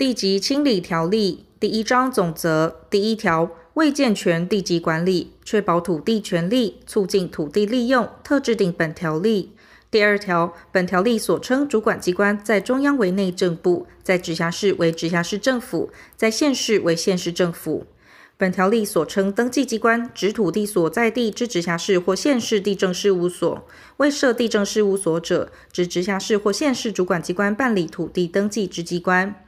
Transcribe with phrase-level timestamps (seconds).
[0.00, 9.52] 地籍清理条例第一章总则第一条为健全地籍管理，确保土地权利，促进土地利用，特制定本条例。
[9.90, 17.84] 第二条，本条例所称主管机关，在中央为内政部，在直辖市为直辖市政府，在县市为县市政府。
[18.38, 23.66] 本条例所称登记机关，指土地所在地之直辖市或县市地政事务所；
[23.98, 29.44] 未设地政事务所者，指直辖市或县市主管机关办理土地登记之机关。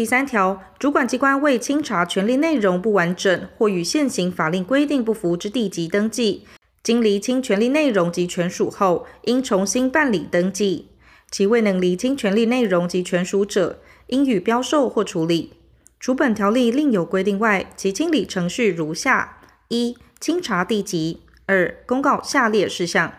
[0.00, 6.46] 第三条，主管机关为清查权利内容不完整或与现行法令规定不符之地籍登记，
[6.82, 10.88] 经厘清权利内容及权属后，应重新办理登记。
[11.30, 15.52] 其未能厘清权利内容及权属者，应予标售或处理。
[16.00, 23.12] 除本条例另有规定外，其清理程序如下：一、清查地籍；二、公告下列事项：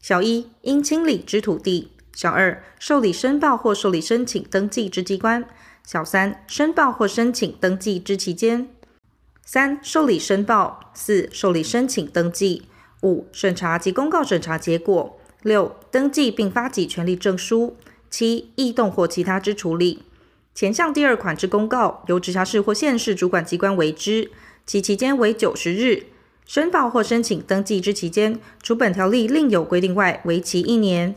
[0.00, 5.44] 小一、应清理之土地；小二、受理申报或受理申请登记之机关；
[5.86, 8.68] 小三、申报或申请登记之期间；
[9.44, 12.62] 三、受理申报；四、受理申请登记；
[13.02, 17.74] 五、审查及公告审查结果；六、登记并发给权利证书；
[18.08, 20.04] 七、异动或其他之处理。
[20.54, 24.30] 前项第二款之公告，由直辖市或县市主管机关为之，
[24.64, 26.04] 其期间为九十日；
[26.46, 31.14] 申报或申请登记之期间，除本条例另有规定外，为期一年。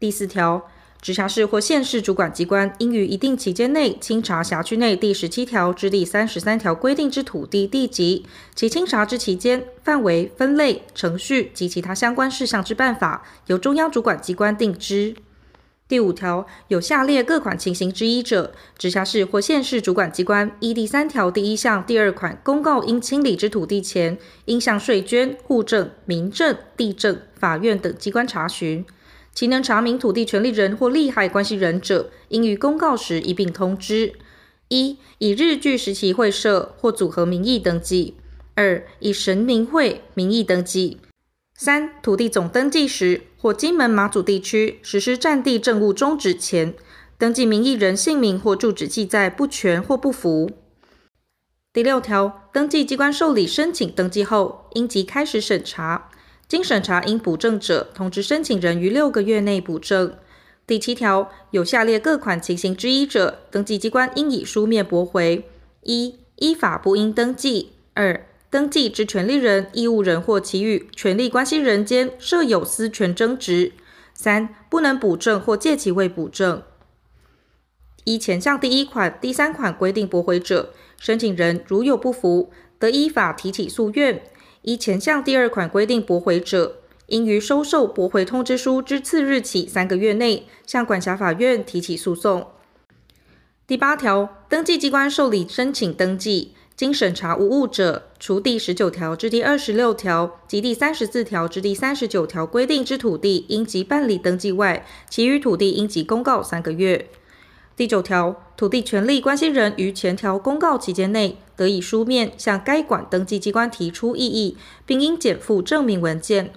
[0.00, 0.68] 第四条，
[1.02, 15.16] 直辖市或县市主管机关应于一定期间内清查辖区内第十七条至第三十三条规定之土地地籍，其清查之期间、范围、分类、程序及其他相关事项之办法，由中央主管机关定之。
[15.88, 28.86] 第五条，有下列各款情形之一者，直辖市或县市主管机关依第三条第一项第二款公告应清理之土地前，应向税捐、户政、民政、地政、法院等机关查询。
[29.34, 34.12] 其能查明土地权利人或利害关系人者，应于公告时一并通知：
[34.68, 38.14] 一、以日据时期会社或组合名义登记；
[38.54, 40.98] 二、以神明会名义登记。
[41.54, 46.74] 三、土地总登记时，或金门马祖地区实施占地政务终止前，
[47.16, 50.50] 登记名义人姓名或住址记载不全或不符。
[51.72, 56.10] 第六条，登记机关受理申请登记后，应即开始审查，
[56.52, 60.14] 经审查应补正者，通知申请人于六个月内补正。
[60.66, 65.48] 第七条，有下列各款情形之一者，登记机关应以书面驳回：
[65.80, 73.72] 一、依法不应登记；二、登记之权利人、义务人或其与权利关系人间设有私权争执；
[74.12, 76.62] 三、不能补正或借其未补正。
[78.04, 84.18] 依前项第一款、第三款规定驳回者，申请人如有不服，得依法提起诉愿；
[84.62, 92.46] 依前项第二款规定驳回者，应于收受驳回通知书之次日起三个月内，向管辖法院提起诉讼。
[93.66, 96.54] 第八条，登记机关受理申请登记。
[96.74, 107.08] 经审查无误者，除第十九条至第二十六条及第三十四条至第三十九条规定之土地应即办理登记外，其余土地应即公告三个月。
[107.76, 116.52] 第九条，土地权利关系人于前条公告期间内，得以书面向该管登记机关提出异议，并应检附证明文件。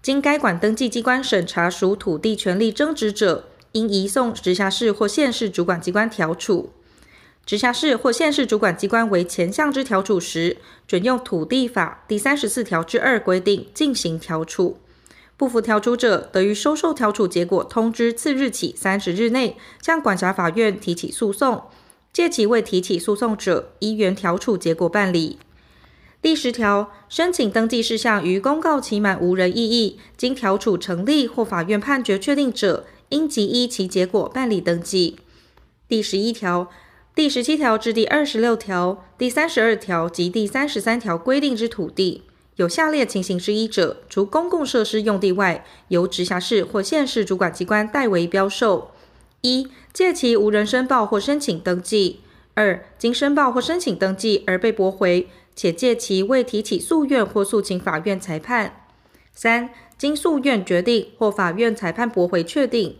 [0.00, 6.70] 经该管登记机关审查属土地权利争执者，应移送直辖市或县市主管机关调处。
[7.44, 14.78] 直辖市或县市主管机关为前项之调处时，准用土地法第三十四条之二规定进行调处。
[15.36, 21.64] 不服调处者，得于收受调处结果通知次日起三十日内，向管辖法院提起诉讼。
[22.16, 25.38] 届其未提起诉讼者，依原调处结果办理。
[26.22, 35.18] 第十条，申请登记事项于公告期满无人异议，经调处成立或法院判决确定者，应即依其结果办理登记。
[35.86, 36.70] 第十一条。
[37.14, 42.22] 第十七条至第二十六条、第三十二条及第三十三条规定之土地，
[42.56, 48.92] 有下列情形之一者，除公共设施用地外，由直辖市或县市主管机关代为标售：
[49.46, 52.18] 一、借其无人申报或申请登记；
[52.54, 58.70] 二、经申报或申请登记而被驳回，且借其未提起诉愿或诉请法院裁判；
[59.32, 62.96] 三、经诉愿决定或法院裁判驳回确定。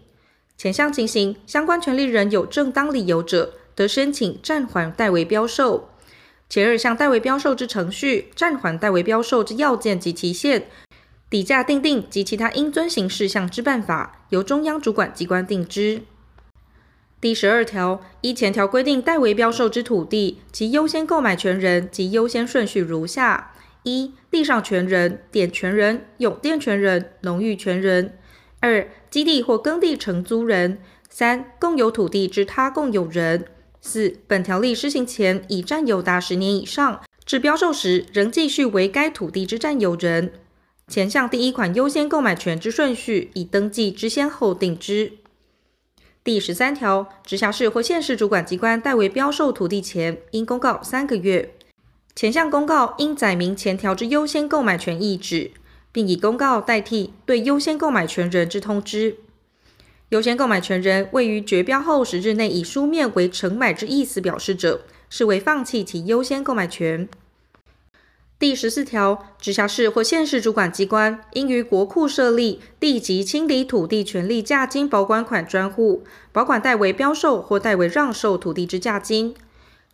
[0.56, 5.90] 前项情形，相关权利人有正当理由者，得申请暂缓代为标售，
[6.48, 10.68] 前二项代为标售之程序、暂缓代为标售之要件及期限、
[11.28, 16.02] 底价订定及其他应遵行事项之办法，由中央主管机关定之。
[17.18, 23.54] 第十二条，依前条规定代为标售之土地，其优先购买权人及优先顺序如下：
[23.84, 28.10] 一、地上权人、典权人、永佃权人、农域权人；
[28.60, 30.76] 二、基地或耕地承租人；
[31.08, 33.46] 三、共有土地之他共有人。
[33.80, 40.32] 四、本条例施行前已占有达十年以上，至标售时仍继续为该土地之占有人，
[40.88, 45.12] 前项第一款优先购买权之顺序，以登记之先后定之。
[46.26, 51.54] 第十三条，直辖市或县市主管机关代为标售土地前，应公告三个月。
[52.16, 55.52] 前项公告应载明前条之优先购买权意旨，
[55.92, 59.18] 并以公告代替对优先购买权人之通知。
[60.08, 67.08] 优先购买权人位于决标后十日内以书面为承买之意思表示者，视为放弃其优先购买权。
[68.38, 79.34] 第十四条，直辖市或县市主管机关应于国库设立地籍清理土地权利价金保管款专户，保管代为标售或代为让售土地之价金。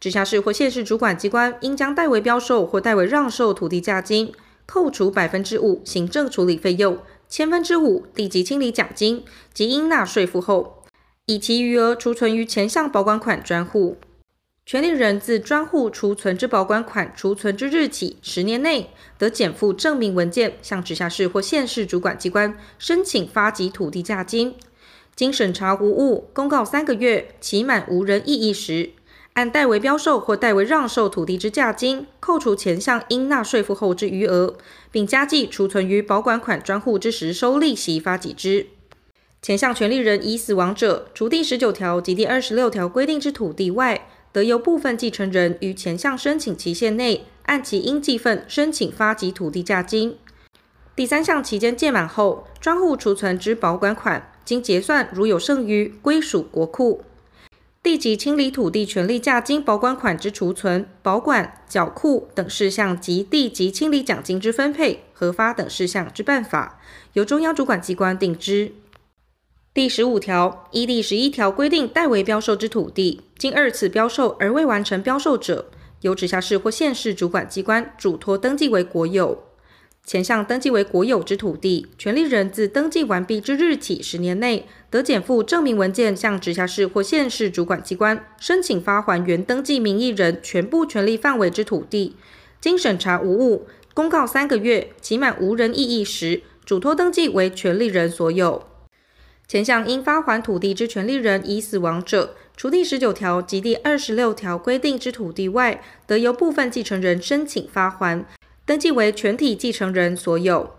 [0.01, 4.33] 直辖市或县市主管机关应将代为标售或代为让售土地价金
[4.67, 6.99] 扣除百分之五行政处理费用。
[7.29, 9.25] 千分之五地籍清理奖金
[9.55, 10.83] 及应纳税负后，
[11.27, 13.99] 以其余额储存于前项保管款专户。
[14.65, 24.55] 权利人自专户储存之保管款储存之日起十年内，得减负证明文件，向直辖市或县市主管机关申请发给土地价金。
[25.17, 28.91] 经审查无误，公告三个月，期满无人异议时，
[29.35, 34.57] 按代为标售或代为让售土地之价金，扣除前项应纳税负后之余额，
[34.91, 38.69] 并加计储存于保管款专户之实收利息发给之。
[39.43, 50.17] 前项权利人已死亡者，除第十九条及第二十六条规定之土地外，得由部分继承人于前项申请期限内，按其应计分申请发给土地价金。
[50.97, 57.03] 第三项期间届满后，专户储存之保管款经结算，如有剩余，归属国库。
[57.83, 66.79] 地籍清理土地权利价金保管款之储存、保管、缴库等事项及地籍清理奖金之分配、核发等事项之办法，
[67.15, 68.73] 由中央主管机关定之。
[69.75, 75.71] 第十五条，依第十一条规定代为标售之土地，经二次标售而未完成标售者，
[76.03, 79.45] 由直辖市或县市主管机关嘱托登记为国有。
[80.05, 92.17] 前项登记为国有之土地，权利人自登记完毕之日起十年内，得检附证明文件，向直辖市或县市主管机关申请发还原登记名义人全部权利范围之土地。
[92.61, 98.65] 经审查无误，公告三个月，期满无人异议时，嘱托登记为权利人所有。
[99.53, 108.25] 前项应发还土地之权利人已死亡者，除第十九条及第二十六条规定之土地外，得由部分继承人申请发还。
[108.65, 110.71] 登记为全体继承人所有。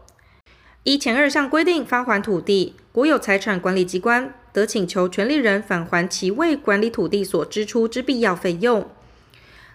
[0.86, 8.90] 依前二项规定发还土地，国有财产管理机关得请求权利人返还其为管理土地所支出之必要费用。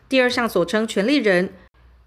[0.08, 1.50] 第二项所称权利人，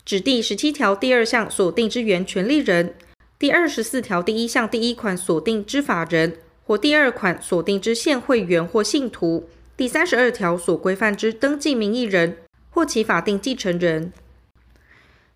[0.03, 2.95] 指第十七条第二项所定之原权利人，
[3.39, 6.35] 第二十四条第一项第一款所定之法人，
[6.65, 12.37] 或第二款所定之现会员或信徒，第三十二条所规范之登记名义人，
[12.69, 14.13] 或其法定继承人。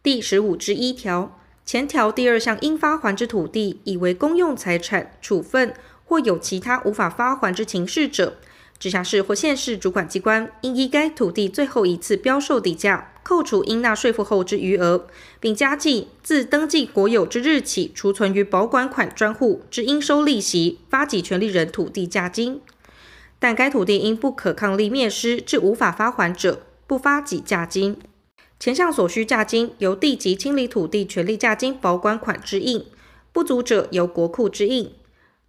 [0.01, 5.73] 第十五之一条，前条第二项应发还之土地，以为公用财产处分，
[6.05, 8.37] 或有其他无法发还之情事者，
[8.77, 15.07] 直辖市或县市主管机关应依该土地最后一次标售地价，扣除应纳税负后之余额，
[15.39, 22.61] 并加计自登记国有之日起储存于保管款专户之应收利息，发给权利人土地价金。
[23.39, 27.97] 但该土地因不可抗力灭失致无法发还者，不发给价金。
[28.59, 32.85] 前项所需价金由地籍清理土地权利价金保管款支应，
[33.33, 34.91] 不足者由国库支应。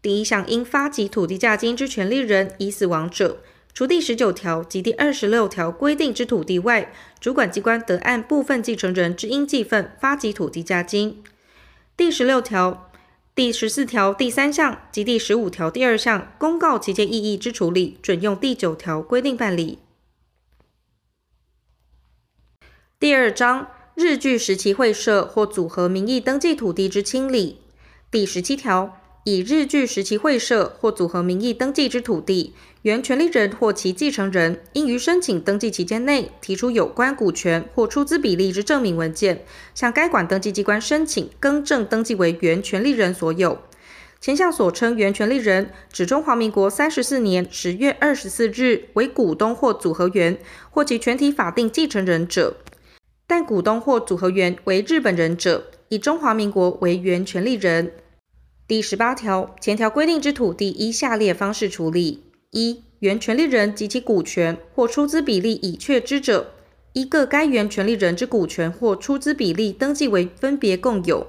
[0.01, 3.39] 第一项应发给土地价金之权利人已死亡者，
[3.77, 6.91] 除第十九条及第二十六条规定之土地外，
[7.21, 11.23] 主管机关得按部分继承人之应继分发给土地价金。
[11.95, 12.91] 第十六条、
[13.35, 19.81] 第十四条第三项及第十五条第二项公告期间异议之处理，准用第九条规定办理。
[22.99, 27.61] 第二章日据时期会社或组合名义登记土地之清理
[28.11, 43.59] 第十七条，以日据时期会社或组合名义登记之土地，原权利人或其继承人应于申请登记期间内提出有关股权或出资比例之证明文件，向该管登记机关申请更正登记为原权利人所有。
[44.21, 50.39] 前项所称原权利人，指中华民国三十四年十月二十四日为股东或组合员
[50.71, 52.59] 或其全体法定继承人者。
[53.27, 57.91] 但股东或组合员为日本人者，以中华民国为原权利人。
[58.69, 66.51] 第十八条前条规定之土地，依下列方式处理：一、原权利人及其股权或出资比例已确知者，
[66.93, 71.29] 依各该原权利人之股权或出资比例登记为分别共有；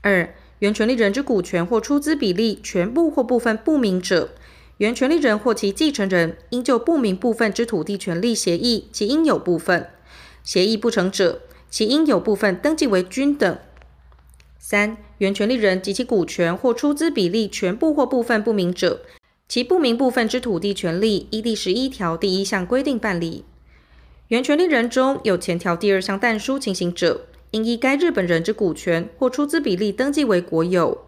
[0.00, 4.30] 二、原权利人之股权或出资比例全部或部分不明者，
[4.78, 9.86] 原权利人或其继承人应就不明部分之土地权利协议其应有部分，
[10.42, 13.58] 协议不成者，其应有部分登记为均等。
[14.66, 19.02] 三、原权利人及其股权或出资比例全部或部分不明者，
[19.46, 23.44] 其不明部分之土地权利依第十一条第一项规定办理。
[24.28, 31.04] 原权利人中有前条第二项但书情形者，应依该日本人之股权或出资比例登记为国有。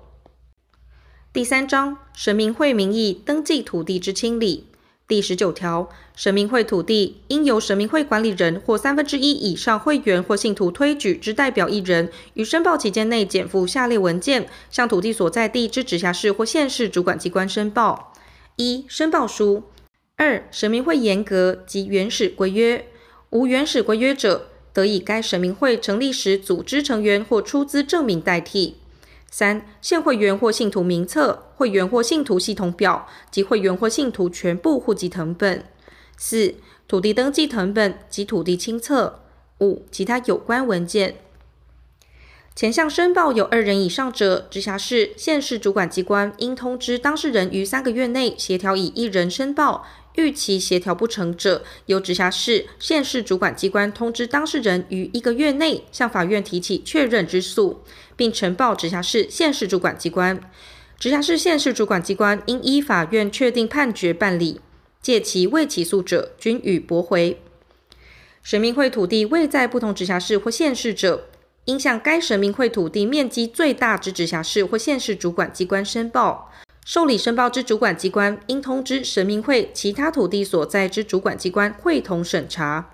[1.32, 4.66] 第三章神明会名义登记土地之清理。
[5.08, 18.14] 第十九条，神明会土地应由神明会管理人或三分之一以上会员或信徒推举之代表一人，于申报期间内检附下列文件，向土地所在地之直辖市或县市主管机关申报：
[18.56, 19.62] 一、申报书；
[20.16, 22.84] 二、神明会严格及原始规约。
[23.30, 28.75] 无原始规约者，得以该神明会成立时组织成员或出资证明代替。
[29.38, 35.58] 三、现会员或信徒名册、会员或信徒系统表及会员或信徒全部户籍成本；
[36.16, 36.54] 四、
[36.88, 39.20] 土地登记成本及土地清册；
[39.60, 41.16] 五、其他有关文件。
[42.54, 49.84] 前项申报有二人以上者，直辖市、县市主管机关应通知当事人于三个月内协调以一人申报。
[50.16, 57.82] 逾期协调不成者，由直辖市、县市主管机关通知当事人于一个月内向法院提起确认之诉，
[58.16, 60.40] 并呈报直辖市、县市主管机关。
[60.99, 64.61] 直辖市、县市主管机关应依法院确定判决办理，
[65.02, 67.40] 借其未起诉者，均予驳回。
[68.42, 71.28] 神明会土地未在不同直辖市或县市者，
[71.66, 76.50] 应向该神明会土地面积最大之直辖市或县市主管机关申报。
[76.86, 82.90] 受理申报之主管机关应通知神明会其他土地所在之主管机关会同审查。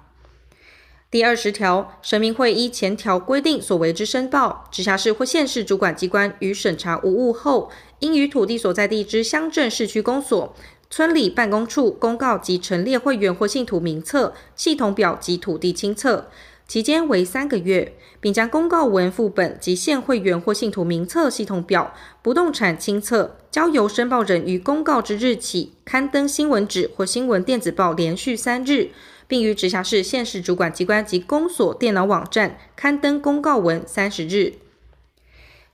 [1.10, 10.56] 第二十条，神明会依前条规定所为之申报，直辖市或县市主管机关于审查无误后，应于土地所在地之乡镇市区公所、
[10.88, 16.30] 村里办公处公告及陈列会员或信徒名册、系统表及土地清册。
[16.72, 28.88] 期间为三个月，并将公告文副本及现会员或信徒名册系统表、不动产清册交由申报人于公告之日起刊登新闻纸或新闻电子报连续三日，
[29.28, 34.54] 并于直辖市、县市主管机关及公所电脑网站刊登公告文三十日。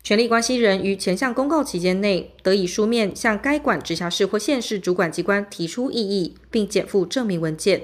[0.03, 7.83] 权利关系人于前项公告期间内，得以书面向该管直辖市或县市主管机关提出异议，并检附证明文件。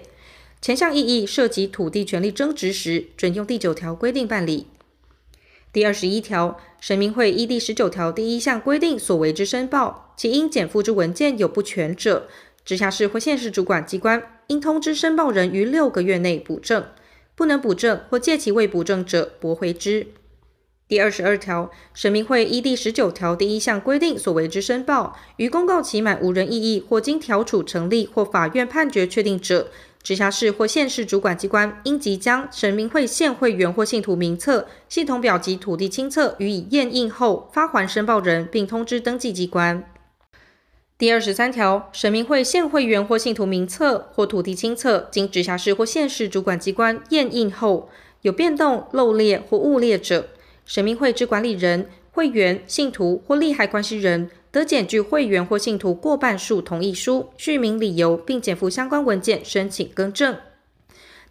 [0.65, 4.69] 前项异议涉及土地权利争执时，准用第九条规定办理。
[5.75, 12.29] 第二十一条，神明会依第十九条第一项规定所为之申报，其应检附之文件有不全者，
[12.65, 16.87] 直辖市或县市主管机关应通知申报人于六个月内补正，
[17.35, 20.07] 不能补正或届期未补正者，驳回之。
[20.89, 29.71] 第二十二条，神明会依第十九条第一项规定所为之申报，于公告期满无人异议或经调处成立或法院判决确定者，
[30.05, 39.83] 直辖市或县市主管机关应即将神明会现会员或信徒名册、系统表及土地清册予以验印后发还申报人，并通知登记机关。
[40.99, 47.89] 第二十三条，神明会现会员或信徒名册或土地清册经直辖市或县市主管机关验印后
[48.21, 50.29] 有变动、漏列或误列者，
[50.67, 60.37] 神明会之管理人、会员、信徒或利害关系人，得检具会员或信徒过半数同意书，叙明理由，并检附相关文件申请更正。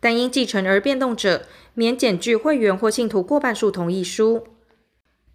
[0.02, 4.44] 但因继承而变动者，免检具会员或信徒过半数同意书。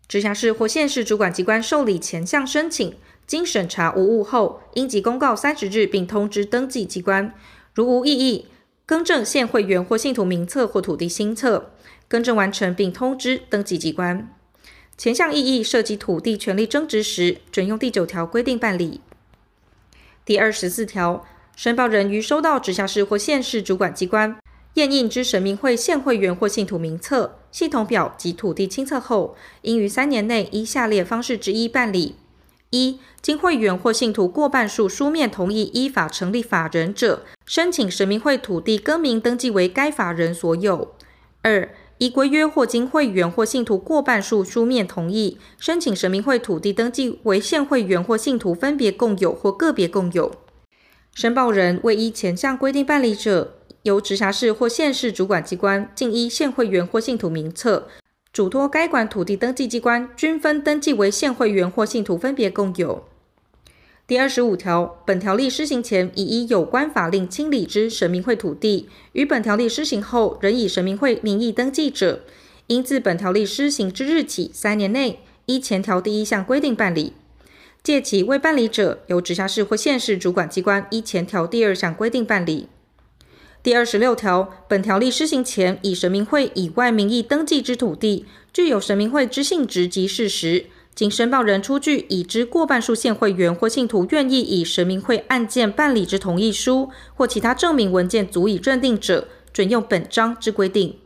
[0.07, 2.95] 直辖市或县市主管机关受理前项申请，
[3.27, 7.33] 经审查无误后，应即公告三十日，并通知登记机关。
[7.73, 8.49] 如无异议，
[8.85, 11.71] 更正现会员或信徒名册或土地新册，
[12.07, 14.38] 更正完成并通知登记机关。
[14.99, 19.01] 前项异议涉及土地权利争执时，准用第九条规定办理。
[20.25, 21.25] 第二十四条，
[21.55, 24.37] 申报人于收到直辖市或县市主管机关
[24.75, 32.17] 验印之神明会现会员或信徒名册、系统表及土地清册后，应于三年内依下列方式之一办理：
[32.71, 40.89] 一、经会员或信徒过半数书面同意依法成立法人者，申请神明会土地更名登记为该法人所有；
[41.43, 50.33] 二、依规约或经会员或信徒过半数书面同意，申请神明会土地登记为现会员或信徒分别共有或个别共有。
[51.13, 57.89] 申报人未依前项规定办理者，由直辖市或县市主管机关竞依现会员或信徒名册，
[58.33, 63.03] 嘱托该管土地登记机关均分登记为现会员或信徒分别共有。
[64.09, 72.23] 第二十五条，本条例施行前已依有关法令清理之神明会土地，于本条例施行后仍以神明会名义登记者，
[72.69, 77.13] 应自本条例施行之日起三年内，依前条第一项规定办理。
[77.83, 82.69] 届期未办理者，由直辖市或县市主管机关依前条第二项规定办理。
[83.63, 88.25] 第二十六条，本条例施行前，以神明会以外名义登记之土地，
[88.55, 90.65] 具有神明会之性质及事实，
[90.99, 100.99] 经申报人出具已知过半数现会员或信徒愿意以神明会案件办理之同意书或其他证明文件足以认定者，准用本章之规定。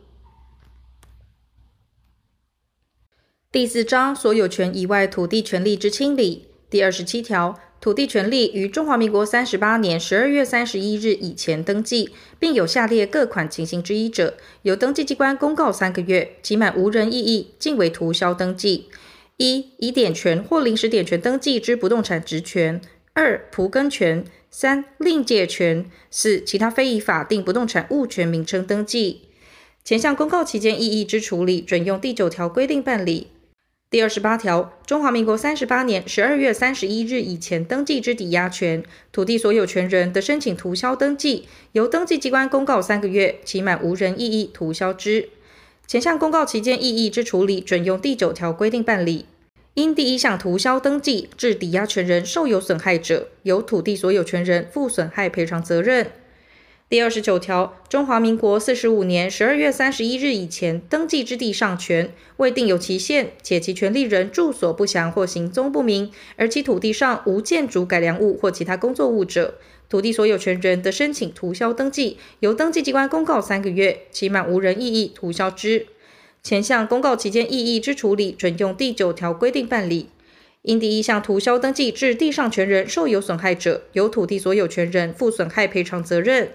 [3.51, 7.59] 第四章所有权以外土地权利之清理第二十七条。
[7.79, 12.09] 土地权利于中华民国三十八年十二月三十一日以前登记，
[12.39, 18.87] 并有下列各款情形之一者，由登记机关公告三个月，期满无人异议，径为涂销登记：
[19.37, 22.79] 一、以典权或临时典权登记之不动产职权；
[23.13, 29.21] 二、蒲根权；三、另界权；四、其他非以法定不动产物权名称登记。
[29.83, 33.27] 前项公告期间异议之处理，准用第九条规定办理。
[33.89, 45.29] 第二十八条，中华民国三十八年十二月三十一日以前登记之抵押权，土地所有权人的申请涂销登记，由登记机关公告三个月，期满无人异议，涂销之。
[45.85, 49.25] 前项公告期间异议之处理，准用第九条规定办理。
[49.75, 56.11] 因第一项涂销登记致抵押权人受有损害者，由土地所有权人负损害赔偿责任。
[56.89, 69.55] 第二十九条，中华民国四十五年十二月三十一日以前登记之地上权，未定有期限，且其权利人住所不详或行踪不明，而其土地上无建筑改良物或其他工作物者，
[69.93, 75.85] 土地所有权人的申请涂销登记，由登记机关公告三个月，期满无人异议，涂销之。
[76.41, 80.09] 前项公告期间异议之处理，准用第九条规定办理。
[80.63, 86.49] 因第一项涂销登记致地上权人受有损害者，由土地所有权人负损害赔偿责任。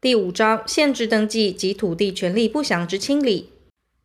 [0.00, 3.48] 第五章限制登记及土地权利不详之清理。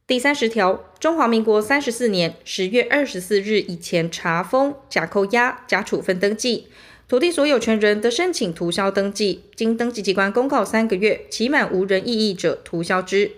[0.07, 6.69] 第三十条，中华民国三十四年十月二十四日以前查封、假扣押、假处分登记，
[7.07, 13.31] 土地所有权人得申请涂销登记，经登记机关公告三个月，期满无人异议者，涂销之。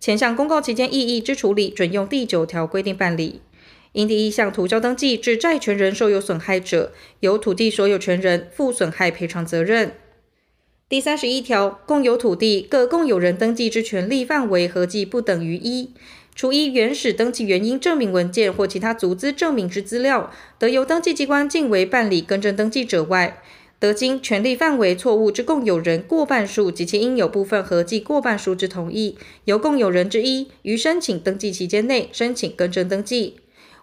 [0.00, 3.42] 前项公告期间异议之处理，准用第九条规定办理。
[3.92, 9.92] 因第一项涂销登记致债权人受有损害者，由土地所有权人负损害赔偿责任。
[10.88, 15.90] 第三十一条，共有土地各共有人登记之权利范围合计不等于一，
[16.34, 23.42] 除依原始登记原因证明文件或其他足资证明之资料，得由登记机关径为办理更正登记者外，
[23.78, 33.36] 得经权利范围错误之共有人过半数及其应有部分合计过半数之同意，由共有人之一于申请登记期间内申请更正登记。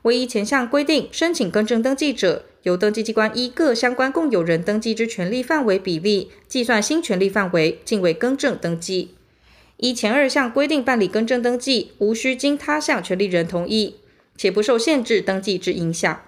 [0.03, 9.09] 唯一前项规定申请更正登记者，由登记机关依各相关共有人登记之权利范围比例计算新权利范围，径为更正登记。
[9.79, 13.95] 依前二项规定办理更正登记，无需经他项权利人同意，
[14.35, 16.21] 且不受限制登记之影响。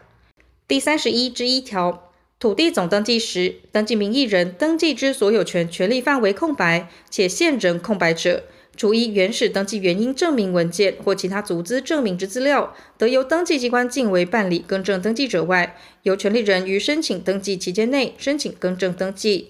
[0.69, 8.43] 第三十一之一条，土地总登记时，登记名义人登记之所有权权利范围空白，且现人空白者。
[8.77, 19.49] 除依原始登记原因证明文件或其他足资证明之资料，得由登记机关径为办理更正登记者外，由权利人于申请登记期间内申请更正登记。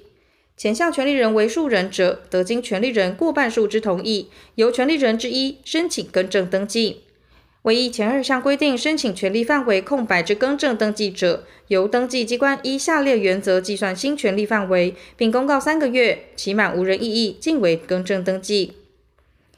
[0.62, 7.02] 前项权利人为数人者，得经权利人过半数之同意，由权利人之一申请更正登记。
[7.64, 18.74] 唯一前二项规定申请权利范围空白之更正登记者，由登记机关依下列原则计算新权利范围，并公告三个月，期满无人异议，径为更正登记。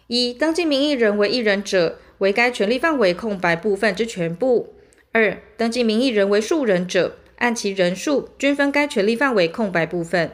[0.07, 4.69] 一、登记名义人为一人者，为该权利范围空白部分之全部；
[5.11, 10.31] 二、登记名义人为数人者，按其人数均分该权利范围空白部分。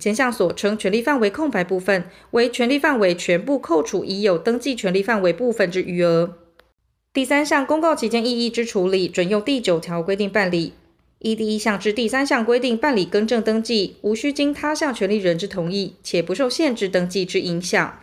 [0.00, 6.38] 前项所称权利范围空白部分，为权利范围全部扣除已有登记权利范围部分之余额。
[7.12, 10.72] 第三项公告期间异议之处理，准用第九条规定办理。
[11.18, 18.00] 依第一项至第三项规定办理更正登记，无需经他项权利人之同意，且不受限制登记之影响。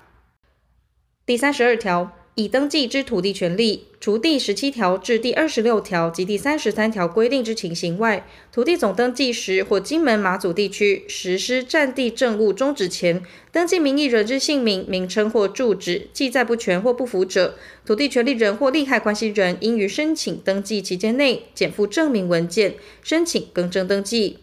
[1.25, 24.37] 第三十二条，已登记之土地权利，除第十七条至第二十六条及第三十三条规定之情形外，土地总登记时或金门马祖地区实施占地政务终止前，登记名义人之姓名、名称或住址记载不全或不符者，土地权利人或利害关系人应于申请登记期间内检附证明文件，申请更正登记。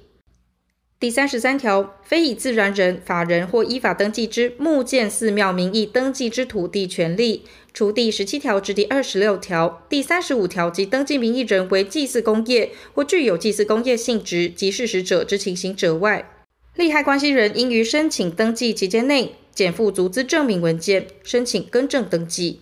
[0.99, 7.43] 第三十三条，非以自然人、法人或依法登记之木建寺庙名义登记之土地权利，
[7.75, 16.31] 除第十七条至第二十六条、第三十五条及登记名义人为祭祀工业或具有祭祀工业性质及事实者之情形者外，
[16.77, 22.61] 利害关系人应于申请登记期间内检附足资证明文件，申请更正登记。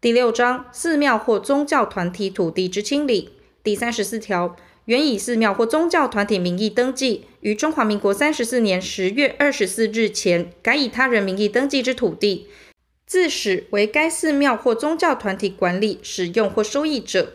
[0.00, 3.30] 第六章，寺庙或宗教团体土地之清理。
[3.64, 4.56] 第三十四条。
[4.84, 12.48] 原以寺庙或宗教团体名义登记，于中华民国三十四年十月二十四日前改以他人名义登记之土地，
[13.06, 17.34] 自始为该寺庙或宗教团体管理、使用或收益者，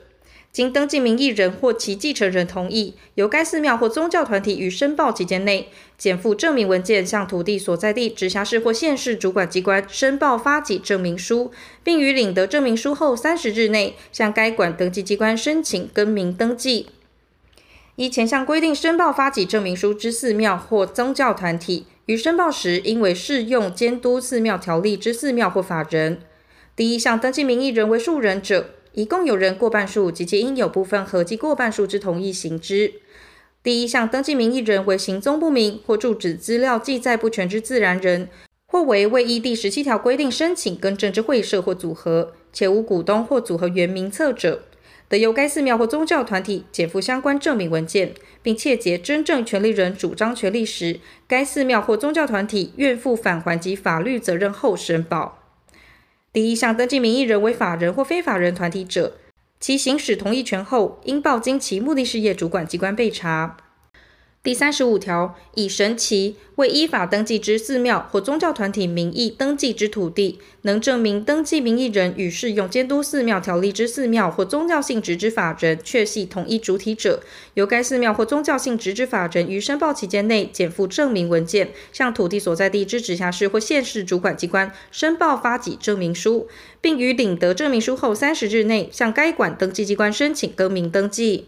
[0.51, 11.51] 经登记名义人或其继承人同意，由该寺庙或宗教团体于申报期间内，检附证明文件，向土地所在地直辖市或县市主管机关申报发给证明书，
[11.83, 16.87] 并于领得证明书后三十日内，向该管登记机关申请更名登记。
[17.95, 26.17] 依前项规定申报发给证明书之寺庙或宗教团体，于申报时应为适用监督寺庙条例之寺庙或法人。
[26.75, 32.93] 第一项登记名义人为数人者，一共有人过半数及其应有部分合计过半数之同意行之。
[33.61, 38.29] 第一项登记名义人为行踪不明或住址资料记载不全之自然人，
[38.65, 44.63] 或为未依第十七条规定申请更正之会社或组合，且无股东或组合原名册者，
[45.09, 55.39] 得由该寺庙或宗教团体检附相关证明文件，并切结真正权利人主张权利时，该寺庙或宗教团体愿负返还及法律责任后申报。
[56.31, 59.17] 第一项登记名义人为法人或非法人团体者，
[59.59, 63.57] 其行使同意权后，应报经其目的事业主管机关备查。
[64.41, 77.21] 第三十五条，以神奇未依法登记之寺庙或宗教团体名义登记之土地，能证明登记名义人与适用监督寺庙条例之寺庙或宗教性质之法人确系同一主体者，
[77.55, 86.47] 由该寺庙或宗教性质之法人于申报期间内检附证明文件，向土地所在地之直辖市或县市主管机关申报发给证明书，
[86.79, 91.47] 并于领得证明书后三十日内，向该管登记机关申请更名登记。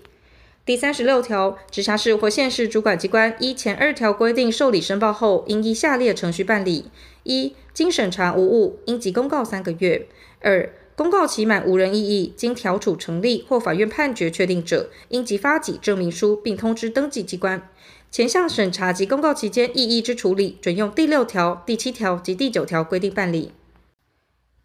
[0.63, 6.85] 第三十六条，直辖市或县市主管机关依前二条规定受理申报后，应依下列程序办理：
[7.23, 10.05] 一、经审查无误，应即公告三个月；
[10.39, 17.67] 二、公告期满无人异议，经调处成立或法院判决确定者，应即发给证明书，并通知登记机关。
[18.11, 23.51] 前项审查及公告期间异议之处理，准用第六条、第七条及第九条规定办理。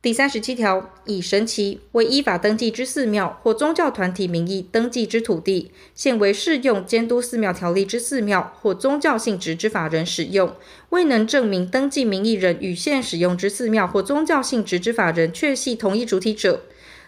[0.07, 10.55] 第三十七条，以神奇为依法登记之寺庙或宗教团体名义登记之土地，现为适用监督寺庙条例之寺庙或宗教性质之法人使用，
[10.91, 16.61] 未能证明登记名义人与现使用之寺庙或宗教性质之法人确系同一主体者。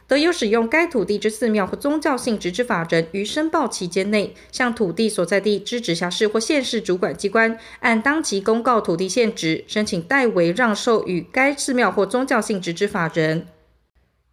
[0.09, 13.47] 得有使用该土地之寺庙或宗教性质之法人，于申报期间内，向土地所在地之直辖市或县市主管机关，按当期公告土地现值，申请代为让授予该寺庙或宗教性质之法人。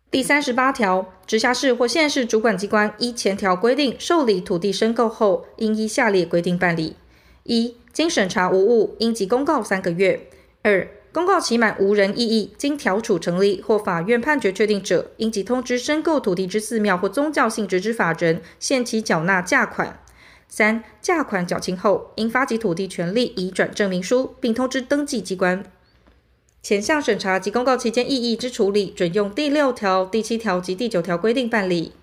[0.10, 6.96] 第三十八条，直辖市或县市主管机关依前条规定受理土地申购后，应依下列规定办理：
[7.44, 10.20] 一、经审查无误，应即公告三个月；
[10.62, 19.98] 二、公告期满无人异议，经调处成立或法院判决确定者，应即通知申购土地之寺庙或宗教性质之法人，限期缴纳价款。
[20.50, 25.64] 三、价款缴清后，应发给土地权利移转证明书，并通知登记机关。
[26.62, 31.94] 前项审查及公告期间异议之处理，准用第六条、第七条及第九条规定办理。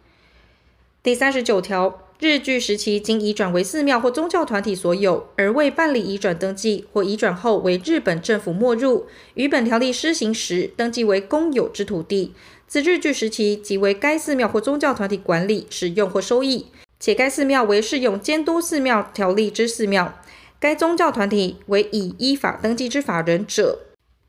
[1.02, 1.98] 第三十九条。
[2.22, 12.32] 日据时期经移转为寺庙或宗教团体所有，而未办理移转登记，或移转后为日本政府没入，于本条例施行时登记为公有之土地，
[12.68, 16.66] 自日据时期即为该寺庙或宗教团体管理、使用或收益，
[17.00, 20.16] 且该寺庙为适用监督寺庙条例之寺庙，
[20.60, 23.80] 该宗教团体为已依法登记之法人者，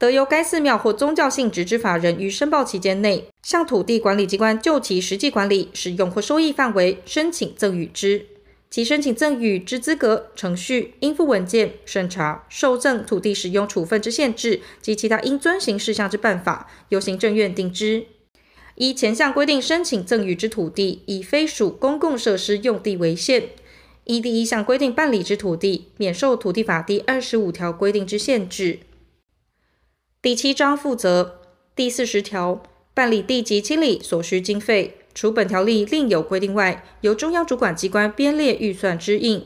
[0.04, 8.26] 得由该寺庙或宗教性质之法人于申报期间内，向土地管理机关就其实际管理、使用或收益范围申请赠与之。
[8.70, 18.08] 其申请赠与之资格、程序、应附文件、审查、受赠土地使用处分之限制及其他应遵行事项之办法，由行政院定之。
[18.76, 23.44] 依前项规定申请赠与之土地，以非属公共设施用地为限。
[24.04, 28.80] 依第一项规定办理之土地，免受土地法第二十五条规定之限制。
[30.24, 31.42] 第七章负责
[31.76, 39.46] 第四十条办理地籍清理所需经费，除本条例另有规定外，由中央主管机关编列预算支应。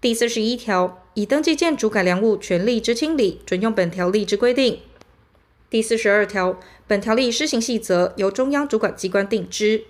[0.00, 4.78] 第四十一条已登记建筑改良物权利之清理，准用本条例之规定。
[5.68, 9.82] 第四十二条本条例施行细则由中央主管机关定之。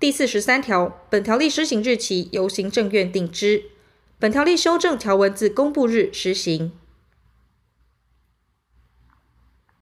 [0.00, 3.62] 第四十三条本条例施行日期由行政院定之。
[4.18, 6.72] 本条例修正条文自公布日施行。